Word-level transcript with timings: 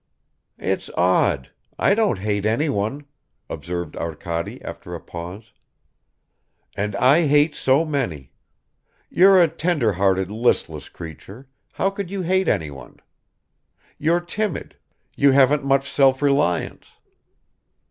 "It's 0.57 0.89
odd! 0.97 1.51
I 1.77 1.93
don't 1.93 2.17
hate 2.17 2.43
anyone," 2.43 3.05
observed 3.51 3.95
Arkady 3.95 4.59
after 4.63 4.95
a 4.95 4.99
pause. 4.99 5.53
"And 6.75 6.95
I 6.95 7.27
hate 7.27 7.53
so 7.53 7.85
many. 7.85 8.33
You're 9.11 9.39
a 9.39 9.47
tenderhearted 9.47 10.31
listless 10.31 10.89
creature; 10.89 11.47
how 11.73 11.91
could 11.91 12.09
you 12.09 12.23
hate 12.23 12.47
anyone...? 12.47 12.97
You're 13.99 14.21
timid, 14.21 14.75
you 15.15 15.33
haven't 15.33 15.63
much 15.65 15.87
self 15.87 16.23
reliance." 16.23 16.87